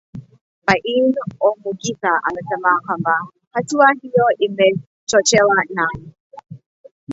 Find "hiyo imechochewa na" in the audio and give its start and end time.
4.01-5.87